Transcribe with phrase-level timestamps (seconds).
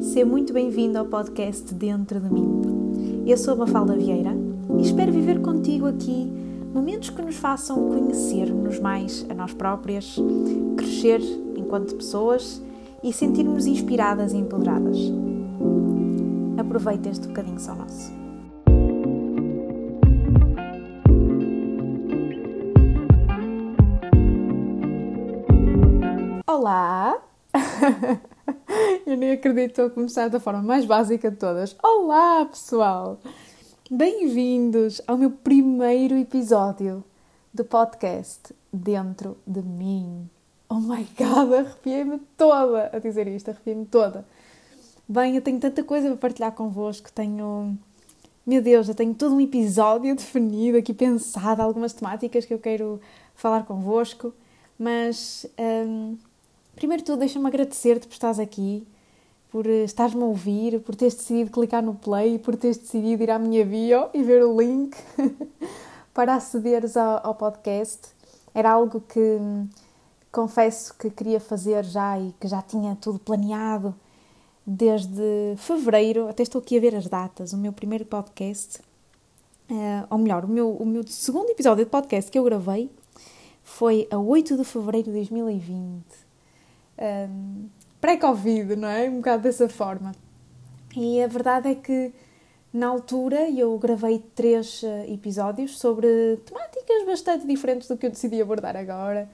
[0.00, 3.24] Seja muito bem-vindo ao podcast Dentro de mim.
[3.26, 4.32] Eu sou a Mafalda Vieira
[4.78, 6.30] e espero viver contigo aqui
[6.72, 10.16] momentos que nos façam conhecer-nos mais a nós próprias,
[10.76, 11.20] crescer
[11.56, 12.62] enquanto pessoas
[13.02, 14.98] e sentir-nos inspiradas e empoderadas.
[16.58, 18.12] Aproveita este bocadinho só nosso.
[26.46, 27.18] Olá!
[29.06, 31.74] Eu nem acredito a começar da forma mais básica de todas.
[31.82, 33.18] Olá, pessoal!
[33.90, 37.02] Bem-vindos ao meu primeiro episódio
[37.54, 40.28] do podcast Dentro de Mim.
[40.68, 44.26] Oh my god, arrepiei-me toda a dizer isto, arrepiei-me toda.
[45.08, 47.78] Bem, eu tenho tanta coisa para partilhar convosco, tenho.
[48.44, 53.00] Meu Deus, eu tenho todo um episódio definido aqui, pensado, algumas temáticas que eu quero
[53.34, 54.34] falar convosco,
[54.78, 55.46] mas.
[55.58, 56.18] Hum,
[56.76, 58.86] Primeiro de tudo, deixa-me agradecer-te por estares aqui,
[59.50, 63.30] por eh, estares-me a ouvir, por teres decidido clicar no play, por teres decidido ir
[63.30, 64.94] à minha bio e ver o link
[66.12, 68.08] para acederes ao, ao, podcast.
[68.54, 69.66] Era algo que hum,
[70.30, 73.94] confesso que queria fazer já e que já tinha tudo planeado
[74.66, 77.54] desde fevereiro, até estou aqui a ver as datas.
[77.54, 78.80] O meu primeiro podcast,
[79.70, 82.90] uh, ou melhor, o meu, o meu segundo episódio de podcast que eu gravei
[83.64, 86.25] foi a 8 de fevereiro de 2020
[86.98, 87.68] um,
[88.00, 89.08] pré-Covid, não é?
[89.08, 90.12] Um bocado dessa forma.
[90.96, 92.12] E a verdade é que
[92.72, 98.40] na altura eu gravei três uh, episódios sobre temáticas bastante diferentes do que eu decidi
[98.40, 99.28] abordar agora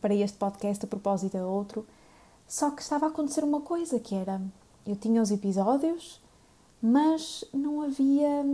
[0.00, 1.86] para este podcast, a propósito é outro.
[2.46, 4.40] Só que estava a acontecer uma coisa que era,
[4.86, 6.20] eu tinha os episódios,
[6.82, 8.44] mas não havia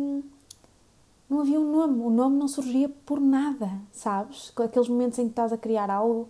[1.29, 4.53] não havia um nome, o nome não surgia por nada, sabes?
[4.57, 6.29] Aqueles momentos em que estás a criar algo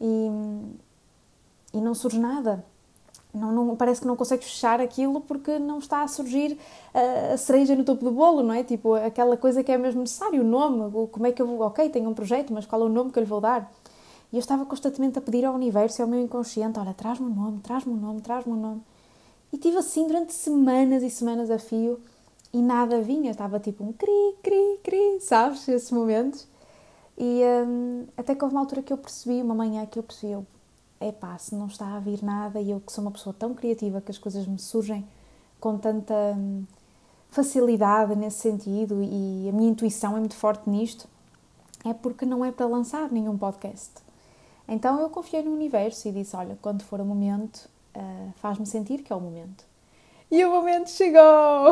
[0.00, 0.28] e,
[1.76, 2.64] e não surge nada.
[3.34, 6.58] Não, não, parece que não consegues fechar aquilo porque não está a surgir
[6.94, 8.64] a, a cereja no topo do bolo, não é?
[8.64, 11.90] Tipo, aquela coisa que é mesmo necessário, o nome, como é que eu vou, ok,
[11.90, 13.70] tenho um projeto, mas qual é o nome que eu lhe vou dar?
[14.32, 17.34] E eu estava constantemente a pedir ao universo e ao meu inconsciente, olha, traz-me um
[17.34, 18.82] nome, traz-me um nome, traz-me um nome.
[19.52, 22.00] E tive assim durante semanas e semanas a fio
[22.52, 26.48] e nada vinha, estava tipo um cri, cri, cri, sabes, esses momentos.
[27.18, 30.32] E um, até que houve uma altura que eu percebi, uma manhã que eu percebi,
[30.32, 30.46] eu,
[31.00, 33.54] é pá, se não está a vir nada e eu que sou uma pessoa tão
[33.54, 35.06] criativa que as coisas me surgem
[35.60, 36.64] com tanta hum,
[37.30, 41.08] facilidade nesse sentido e a minha intuição é muito forte nisto,
[41.84, 43.92] é porque não é para lançar nenhum podcast.
[44.68, 49.02] Então eu confiei no universo e disse: Olha, quando for o momento, uh, faz-me sentir
[49.02, 49.64] que é o momento.
[50.30, 51.20] E o momento chegou!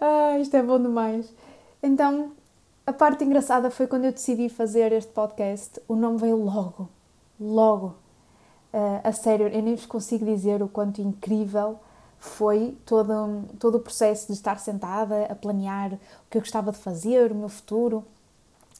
[0.00, 1.34] ah, isto é bom demais.
[1.82, 2.32] Então,
[2.90, 6.88] a parte engraçada foi quando eu decidi fazer este podcast, o nome veio logo,
[7.40, 7.94] logo.
[8.74, 11.78] Uh, a sério, eu nem vos consigo dizer o quanto incrível
[12.18, 15.98] foi todo, todo o processo de estar sentada a planear o
[16.28, 18.04] que eu gostava de fazer, o meu futuro,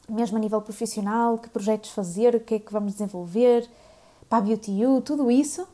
[0.09, 3.70] mesmo a nível profissional, que projetos fazer, o que é que vamos desenvolver,
[4.28, 5.69] para a Beauty You, tudo isso.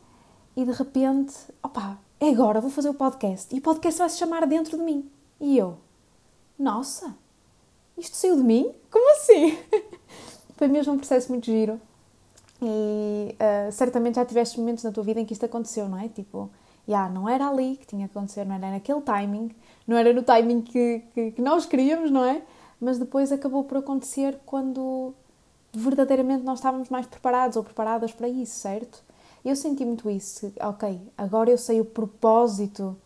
[0.55, 3.55] E de repente, opa, é agora, vou fazer o podcast.
[3.55, 5.11] E o podcast vai se chamar Dentro de Mim.
[5.41, 5.79] E eu,
[6.59, 7.15] nossa,
[7.97, 8.73] isto saiu de mim?
[8.91, 9.59] Como assim?
[10.57, 11.81] Foi mesmo um processo muito giro.
[12.61, 16.09] E uh, certamente já tiveste momentos na tua vida em que isto aconteceu, não é?
[16.09, 16.51] Tipo,
[16.87, 19.51] já, yeah, não era ali que tinha que acontecer, não era naquele timing,
[19.87, 22.43] não era no timing que, que, que nós queríamos, não é?
[22.81, 25.15] Mas depois acabou por acontecer quando
[25.73, 29.03] verdadeiramente nós estávamos mais preparados ou preparadas para isso, certo?
[29.45, 30.53] Eu senti muito isso.
[30.61, 32.97] Ok, agora eu sei o propósito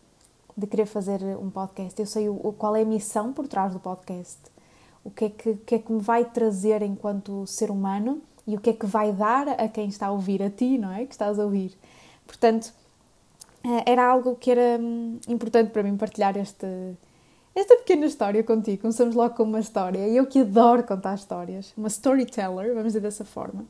[0.55, 3.79] de querer fazer um podcast, eu sei o, qual é a missão por trás do
[3.79, 4.39] podcast
[5.03, 8.59] o que é que, que, é que me vai trazer enquanto ser humano e o
[8.59, 11.05] que é que vai dar a quem está a ouvir, a ti, não é?
[11.05, 11.77] Que estás a ouvir.
[12.25, 12.73] Portanto,
[13.63, 16.67] eh, era algo que era hum, importante para mim partilhar este,
[17.55, 18.81] esta pequena história contigo.
[18.81, 23.01] Começamos logo com uma história e eu que adoro contar histórias, uma storyteller, vamos dizer
[23.01, 23.65] dessa forma.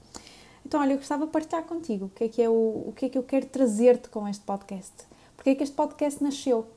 [0.65, 3.05] Então, olha, eu gostava de partilhar contigo o que é que, é o, o, que,
[3.05, 4.93] é que eu quero trazer-te com este podcast.
[5.35, 6.67] Porque é que este podcast nasceu?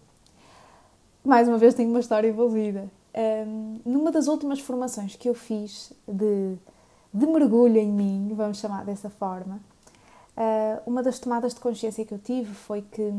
[1.24, 5.92] Mais uma vez, tenho uma história envolvida um, numa das últimas formações que eu fiz
[6.06, 6.56] de,
[7.12, 9.60] de mergulho em mim, vamos chamar dessa forma,
[10.36, 13.12] uh, uma das tomadas de consciência que eu tive foi que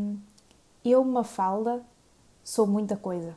[0.84, 1.82] eu, uma falda,
[2.44, 3.36] sou muita coisa.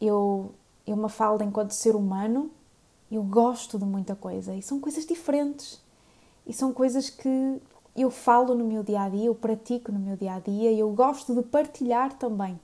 [0.00, 0.52] Eu,
[0.86, 2.50] eu, uma falda enquanto ser humano,
[3.10, 5.80] eu gosto de muita coisa e são coisas diferentes
[6.46, 7.60] e são coisas que
[7.96, 10.78] eu falo no meu dia a dia, eu pratico no meu dia a dia e
[10.78, 12.58] eu gosto de partilhar também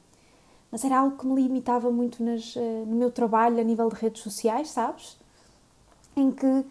[0.70, 3.96] mas era algo que me limitava muito nas, eh, no meu trabalho a nível de
[3.96, 5.16] redes sociais, sabes?
[6.16, 6.64] Em que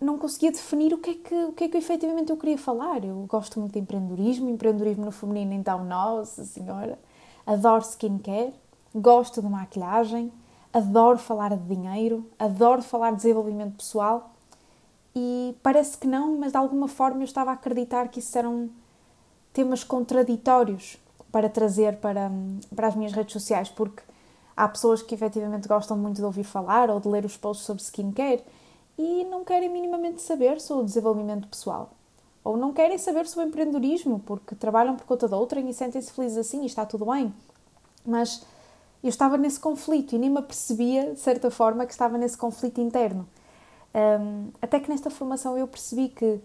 [0.00, 3.04] não conseguia definir o que, é que, o que é que efetivamente eu queria falar.
[3.04, 6.98] Eu gosto muito de empreendedorismo, empreendedorismo no feminino, então, nossa senhora.
[7.46, 8.54] Adoro skincare,
[8.94, 10.32] gosto de maquilhagem,
[10.72, 14.32] adoro falar de dinheiro, adoro falar de desenvolvimento pessoal
[15.14, 18.70] e parece que não, mas de alguma forma eu estava a acreditar que isso eram
[19.52, 20.98] temas contraditórios
[21.30, 22.30] para trazer para,
[22.74, 24.02] para as minhas redes sociais, porque
[24.56, 27.82] há pessoas que efetivamente gostam muito de ouvir falar ou de ler os posts sobre
[27.82, 28.42] skincare
[28.98, 31.90] e não querem minimamente saber sobre o desenvolvimento pessoal.
[32.42, 36.38] Ou não querem saber sobre empreendedorismo porque trabalham por conta de outrem e sentem-se felizes
[36.38, 37.32] assim e está tudo bem.
[38.04, 38.44] Mas
[39.02, 42.80] eu estava nesse conflito e nem me apercebia, de certa forma, que estava nesse conflito
[42.80, 43.26] interno.
[43.94, 46.40] Um, até que nesta formação eu percebi que,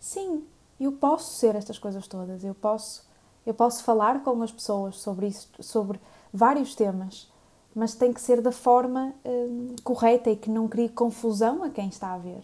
[0.00, 0.44] sim,
[0.80, 3.04] eu posso ser estas coisas todas, eu posso,
[3.48, 5.98] eu posso falar com as pessoas sobre isso, sobre
[6.30, 7.32] vários temas,
[7.74, 11.88] mas tem que ser da forma hum, correta e que não crie confusão a quem
[11.88, 12.42] está a ver.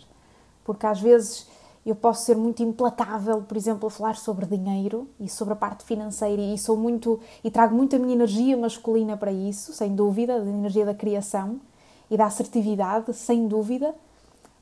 [0.64, 1.46] Porque às vezes
[1.84, 5.84] eu posso ser muito implacável, por exemplo, a falar sobre dinheiro e sobre a parte
[5.84, 10.36] financeira e sou muito e trago muito a minha energia masculina para isso, sem dúvida,
[10.36, 11.60] a energia da criação
[12.10, 13.94] e da assertividade, sem dúvida.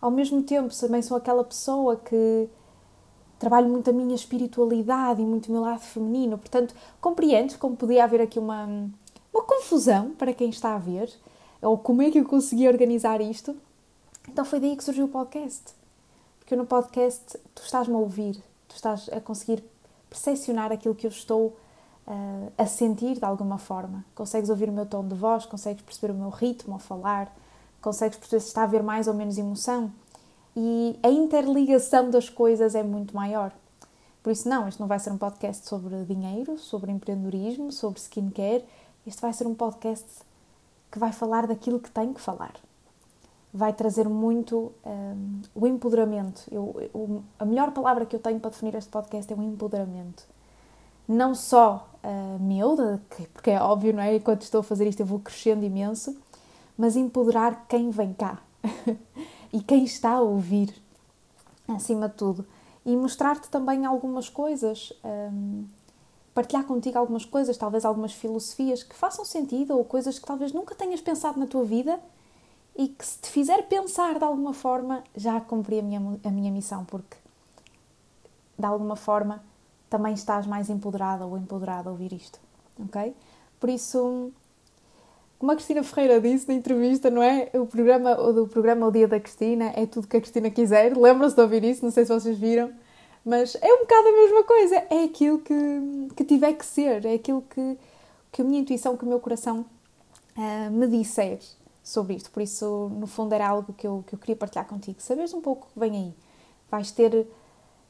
[0.01, 2.49] Ao mesmo tempo, também sou aquela pessoa que
[3.43, 6.39] trabalho muito a minha espiritualidade e muito o meu lado feminino.
[6.39, 8.67] Portanto, compreendes como podia haver aqui uma,
[9.35, 11.13] uma confusão para quem está a ver?
[11.61, 13.57] Ou como é que eu consegui organizar isto?
[14.29, 15.75] Então foi daí que surgiu o podcast.
[16.39, 18.37] Porque no podcast tu estás-me a ouvir,
[18.69, 19.65] tu estás a conseguir
[20.09, 21.47] percepcionar aquilo que eu estou
[22.07, 24.05] uh, a sentir de alguma forma.
[24.15, 27.35] Consegues ouvir o meu tom de voz, consegues perceber o meu ritmo ao falar,
[27.81, 29.91] consegues perceber se está a haver mais ou menos emoção
[30.57, 33.53] e a interligação das coisas é muito maior.
[34.23, 38.65] Por isso, não, este não vai ser um podcast sobre dinheiro, sobre empreendedorismo, sobre skincare.
[39.07, 40.07] Este vai ser um podcast
[40.91, 42.53] que vai falar daquilo que tem que falar.
[43.53, 46.43] Vai trazer muito um, o empoderamento.
[46.51, 50.25] Eu, eu, a melhor palavra que eu tenho para definir este podcast é o empoderamento.
[51.09, 52.77] Não só uh, meu,
[53.35, 54.15] porque é óbvio, não é?
[54.15, 56.17] Enquanto estou a fazer isto eu vou crescendo imenso,
[56.79, 58.39] mas empoderar quem vem cá.
[59.53, 60.75] e quem está a ouvir,
[61.69, 62.47] acima de tudo.
[62.85, 65.65] E mostrar-te também algumas coisas, um,
[66.35, 70.75] partilhar contigo algumas coisas, talvez algumas filosofias que façam sentido ou coisas que talvez nunca
[70.75, 72.01] tenhas pensado na tua vida
[72.77, 76.51] e que se te fizer pensar de alguma forma, já cumpri a minha, a minha
[76.51, 77.17] missão, porque
[78.59, 79.43] de alguma forma
[79.91, 82.41] também estás mais empoderada ou empoderada a ouvir isto,
[82.81, 83.15] ok?
[83.61, 84.33] Por isso,
[85.43, 87.51] como a Cristina Ferreira disse na entrevista, não é?
[87.55, 90.97] O programa, o programa O Dia da Cristina é tudo que a Cristina quiser.
[90.97, 91.85] Lembram-se de ouvir isso?
[91.85, 92.73] Não sei se vocês viram.
[93.25, 94.77] Mas é um bocado a mesma coisa.
[94.89, 95.55] É aquilo que,
[96.15, 97.05] que tiver que ser.
[97.05, 97.77] É aquilo que,
[98.31, 99.67] que a minha intuição, que o meu coração
[100.37, 101.41] uh, me disser
[101.83, 102.31] sobre isto.
[102.31, 105.03] Por isso, no fundo, era algo que eu, que eu queria partilhar contigo.
[105.03, 106.15] Sabes um pouco o que vem aí.
[106.71, 107.27] Vais ter...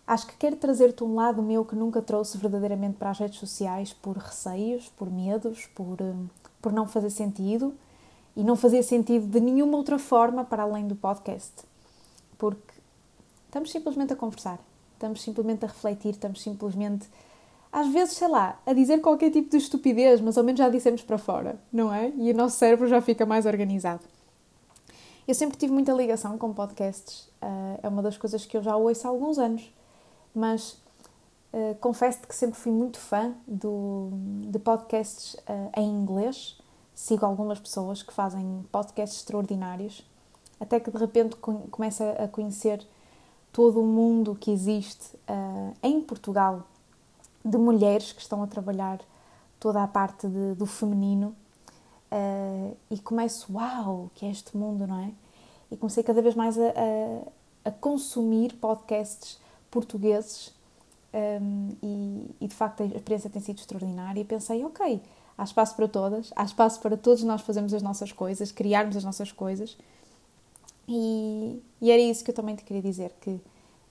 [0.07, 3.93] Acho que quero trazer-te um lado meu que nunca trouxe verdadeiramente para as redes sociais
[3.93, 6.01] por receios, por medos, por...
[6.01, 6.31] Uh,
[6.63, 7.75] por não fazer sentido
[8.35, 11.53] e não fazia sentido de nenhuma outra forma para além do podcast.
[12.39, 12.73] Porque
[13.47, 14.59] estamos simplesmente a conversar,
[14.95, 17.07] estamos simplesmente a refletir, estamos simplesmente,
[17.71, 21.03] às vezes, sei lá, a dizer qualquer tipo de estupidez, mas ao menos já dissemos
[21.03, 22.11] para fora, não é?
[22.17, 24.05] E o nosso cérebro já fica mais organizado.
[25.29, 28.77] Eu sempre tive muita ligação com podcasts, uh, é uma das coisas que eu já
[28.77, 29.73] ouço há alguns anos,
[30.35, 30.81] mas
[31.53, 34.09] Uh, confesso que sempre fui muito fã do,
[34.51, 36.59] de podcasts uh, em inglês.
[37.03, 40.09] Sigo algumas pessoas que fazem podcasts extraordinários,
[40.61, 42.87] até que de repente começa a conhecer
[43.53, 46.63] todo o mundo que existe uh, em Portugal
[47.45, 49.01] de mulheres que estão a trabalhar
[49.59, 51.35] toda a parte de, do feminino
[52.89, 55.11] e começo, uau, que é este mundo, não é?
[55.73, 59.41] E comecei cada vez mais a, a, a consumir podcasts
[59.73, 60.55] portugueses
[61.13, 65.03] um, e, e, de facto a experiência tem sido extraordinária e pensei, ok,
[65.37, 69.05] há espaço para todas, há espaço para todos nós fazermos as nossas coisas, criarmos as
[69.05, 69.77] nossas coisas.
[70.89, 73.41] E, e era isso que eu também te queria dizer, que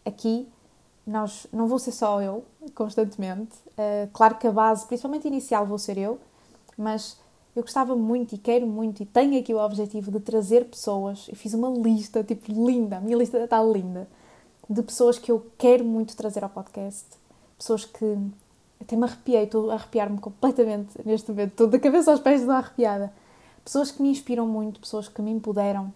[0.05, 0.47] aqui
[1.05, 2.43] nós, não vou ser só eu,
[2.75, 6.19] constantemente, uh, claro que a base, principalmente inicial, vou ser eu,
[6.77, 7.17] mas
[7.55, 11.35] eu gostava muito e quero muito e tenho aqui o objetivo de trazer pessoas, eu
[11.35, 14.07] fiz uma lista, tipo, linda, a minha lista está linda,
[14.69, 17.05] de pessoas que eu quero muito trazer ao podcast,
[17.57, 18.17] pessoas que
[18.81, 22.55] até me arrepiei, estou a arrepiar-me completamente neste momento, estou da cabeça aos pés, estou
[22.55, 23.13] arrepiada.
[23.63, 25.93] Pessoas que me inspiram muito, pessoas que me empoderam,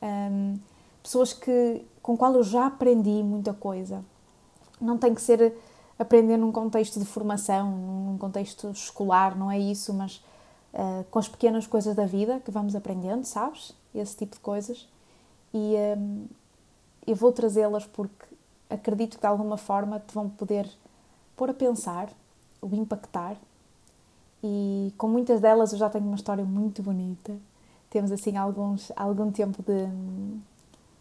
[0.00, 0.58] um,
[1.02, 4.04] pessoas que, com qual eu já aprendi muita coisa.
[4.80, 5.52] Não tem que ser
[5.98, 10.24] aprender num contexto de formação, num contexto escolar, não é isso, mas
[10.74, 13.72] uh, com as pequenas coisas da vida que vamos aprendendo, sabes?
[13.94, 14.88] Esse tipo de coisas.
[15.52, 16.26] E, um,
[17.06, 18.26] eu vou trazê-las porque
[18.70, 20.68] acredito que de alguma forma te vão poder
[21.36, 22.08] pôr a pensar,
[22.60, 23.36] o impactar.
[24.42, 27.36] E com muitas delas eu já tenho uma história muito bonita.
[27.90, 29.86] Temos assim alguns, algum tempo de,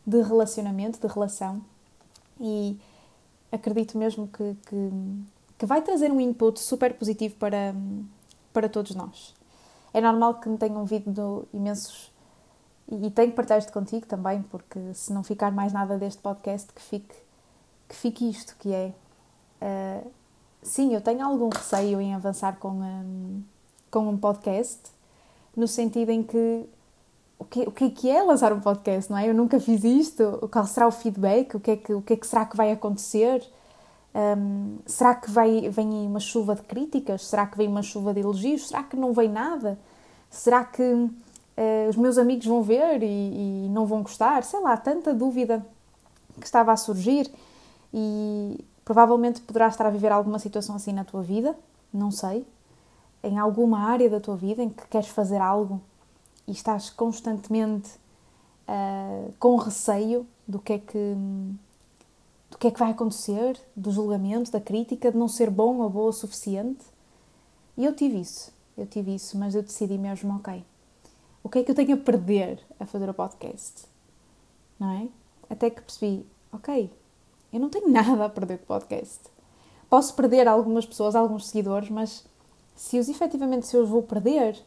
[0.05, 1.61] de relacionamento, de relação.
[2.39, 2.79] E
[3.51, 4.91] acredito mesmo que, que,
[5.57, 7.73] que vai trazer um input super positivo para,
[8.53, 9.33] para todos nós.
[9.93, 12.11] É normal que me tenham vindo imensos.
[12.89, 16.71] E tenho que partilhar isto contigo também, porque se não ficar mais nada deste podcast,
[16.73, 17.15] que fique,
[17.88, 18.93] que fique isto, que é.
[19.61, 20.11] Uh,
[20.61, 23.43] sim, eu tenho algum receio em avançar com um,
[23.89, 24.79] com um podcast,
[25.55, 26.65] no sentido em que
[27.41, 29.27] o que, o que é, é lançar um podcast, não é?
[29.27, 32.15] Eu nunca fiz isto, qual será o feedback, o que é que, o que, é
[32.15, 33.43] que será que vai acontecer?
[34.13, 37.25] Um, será que vai, vem uma chuva de críticas?
[37.25, 38.67] Será que vem uma chuva de elogios?
[38.67, 39.79] Será que não vem nada?
[40.29, 41.09] Será que uh,
[41.89, 44.43] os meus amigos vão ver e, e, não vão gostar?
[44.43, 45.65] Sei lá, tanta dúvida
[46.39, 47.31] que estava a surgir
[47.91, 51.55] e provavelmente poderás estar a viver alguma situação assim na tua vida,
[51.93, 52.45] não sei,
[53.23, 55.81] em alguma área da tua vida em que queres fazer algo
[56.47, 57.89] e estás constantemente
[58.67, 61.15] uh, com receio do que é que
[62.50, 65.89] do que é que vai acontecer, do julgamento, da crítica, de não ser bom ou
[65.89, 66.83] boa o suficiente.
[67.77, 70.61] E eu tive isso, eu tive isso, mas eu decidi mesmo, ok,
[71.41, 73.85] o que é que eu tenho a perder a fazer o podcast?
[74.77, 75.07] Não é?
[75.50, 76.91] Até que percebi, ok,
[77.51, 79.20] eu não tenho nada a perder o podcast.
[79.89, 82.25] Posso perder algumas pessoas, alguns seguidores, mas
[82.75, 84.58] se os efetivamente se eu os vou perder,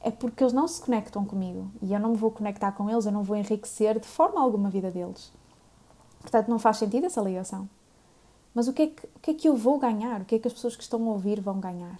[0.00, 3.06] é porque eles não se conectam comigo e eu não me vou conectar com eles,
[3.06, 5.32] eu não vou enriquecer de forma alguma a vida deles.
[6.20, 7.68] Portanto, não faz sentido essa ligação.
[8.54, 10.20] Mas o que, é que, o que é que eu vou ganhar?
[10.20, 11.98] O que é que as pessoas que estão a ouvir vão ganhar?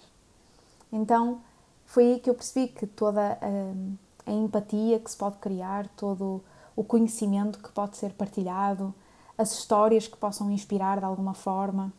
[0.91, 1.41] Então,
[1.85, 6.41] foi aí que eu percebi que toda a, a empatia que se pode criar, todo
[6.75, 8.93] o conhecimento que pode ser partilhado,
[9.37, 11.91] as histórias que possam inspirar de alguma forma,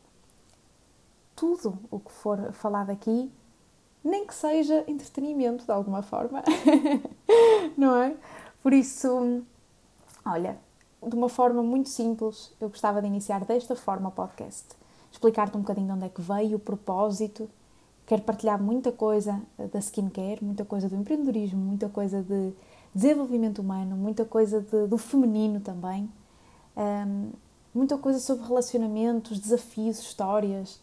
[1.34, 3.30] tudo o que for falado aqui,
[4.02, 6.42] nem que seja entretenimento de alguma forma,
[7.76, 8.16] não é?
[8.62, 9.42] Por isso,
[10.24, 10.58] olha,
[11.06, 14.64] de uma forma muito simples, eu gostava de iniciar desta forma o podcast.
[15.12, 17.48] Explicar-te um bocadinho de onde é que veio, o propósito.
[18.06, 19.40] Quero partilhar muita coisa
[19.72, 22.52] da skincare, muita coisa do empreendedorismo, muita coisa de
[22.94, 26.08] desenvolvimento humano, muita coisa de, do feminino também.
[26.76, 27.30] Um,
[27.74, 30.80] muita coisa sobre relacionamentos, desafios, histórias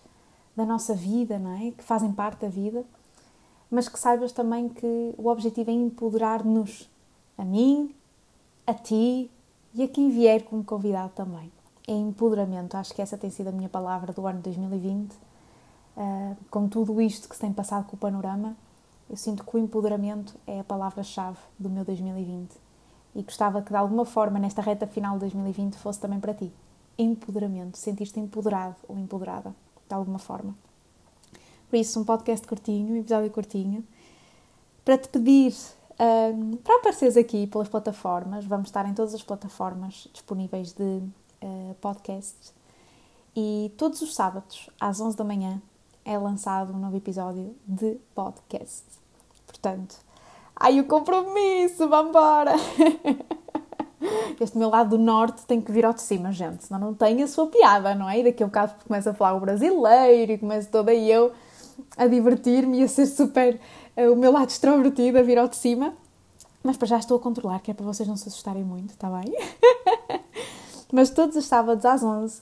[0.56, 1.72] da nossa vida, não é?
[1.72, 2.84] Que fazem parte da vida.
[3.70, 6.90] Mas que saibas também que o objetivo é empoderar-nos,
[7.38, 7.94] a mim,
[8.66, 9.30] a ti,
[9.74, 11.52] e a quem vier como convidado também.
[11.88, 15.12] É empoderamento, acho que essa tem sido a minha palavra do ano 2020.
[15.12, 15.18] Uh,
[15.98, 18.56] ah, com tudo isto que se tem passado com o panorama,
[19.10, 22.64] eu sinto que o empoderamento é a palavra-chave do meu 2020
[23.16, 26.52] e gostava que de alguma forma nesta reta final de 2020 fosse também para ti.
[26.98, 29.56] Empoderamento, sentiste empoderado ou empoderada
[29.88, 30.56] de alguma forma.
[31.70, 33.84] Por isso, um podcast curtinho, um episódio curtinho,
[34.86, 35.56] para te pedir
[36.00, 41.76] um, para apareceres aqui pelas plataformas, vamos estar em todas as plataformas disponíveis de uh,
[41.80, 42.54] podcasts
[43.36, 45.62] e todos os sábados às 11 da manhã
[46.06, 48.84] é lançado um novo episódio de podcast.
[49.48, 49.96] Portanto,
[50.64, 52.54] ai o compromisso, vamos embora!
[54.40, 57.22] Este meu lado do norte tem que vir ao de cima, gente, senão não tem
[57.22, 58.20] a sua piada, não é?
[58.20, 61.34] E daqui a um bocado começa a falar o brasileiro e começo toda eu
[61.98, 63.60] a divertir-me e a ser super
[63.96, 65.94] eh, o meu lado extrovertido a vir ao de cima.
[66.64, 69.10] Mas para já estou a controlar, que é para vocês não se assustarem muito, está
[69.10, 69.34] bem?
[70.92, 72.42] Mas todos os sábados às 11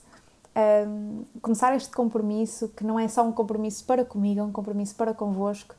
[0.54, 4.94] ehm, começar este compromisso, que não é só um compromisso para comigo, é um compromisso
[4.94, 5.74] para convosco,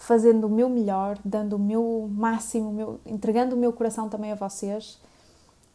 [0.00, 4.32] fazendo o meu melhor, dando o meu máximo, o meu, entregando o meu coração também
[4.32, 4.98] a vocês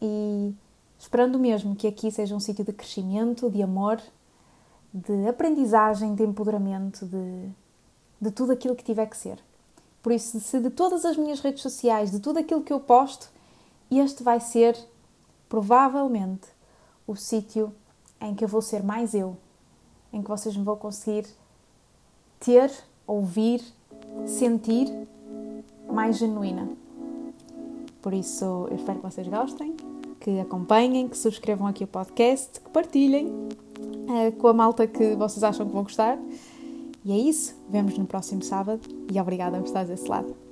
[0.01, 0.53] e
[0.99, 4.01] esperando mesmo que aqui seja um sítio de crescimento, de amor,
[4.93, 7.49] de aprendizagem, de empoderamento, de
[8.19, 9.39] de tudo aquilo que tiver que ser.
[10.01, 13.29] Por isso, se de todas as minhas redes sociais, de tudo aquilo que eu posto,
[13.89, 14.77] este vai ser
[15.49, 16.47] provavelmente
[17.07, 17.73] o sítio
[18.19, 19.37] em que eu vou ser mais eu,
[20.11, 21.27] em que vocês me vão conseguir
[22.39, 22.71] ter,
[23.05, 23.63] ouvir,
[24.25, 24.87] sentir
[25.91, 26.69] mais genuína.
[28.01, 29.75] Por isso, eu espero que vocês gostem,
[30.19, 35.43] que acompanhem, que subscrevam aqui o podcast, que partilhem uh, com a malta que vocês
[35.43, 36.19] acham que vão gostar.
[37.03, 38.81] E é isso, vemos no próximo sábado
[39.11, 40.44] e obrigada por estar desse lado.